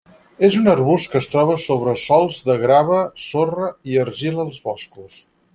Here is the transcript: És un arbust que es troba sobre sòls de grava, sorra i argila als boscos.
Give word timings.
És 0.45 0.55
un 0.59 0.69
arbust 0.71 1.11
que 1.11 1.19
es 1.19 1.27
troba 1.33 1.57
sobre 1.65 1.93
sòls 2.05 2.39
de 2.49 2.57
grava, 2.65 2.99
sorra 3.27 3.71
i 3.93 4.03
argila 4.07 4.47
als 4.49 4.63
boscos. 4.69 5.25